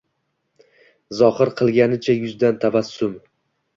Zohir 1.19 1.53
qilganicha 1.61 2.17
yuzda 2.25 2.51
tabassum 2.65 3.15